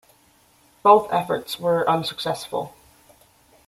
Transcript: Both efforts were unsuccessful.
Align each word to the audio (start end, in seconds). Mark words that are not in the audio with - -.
Both 0.81 1.13
efforts 1.13 1.59
were 1.59 1.87
unsuccessful. 1.87 2.73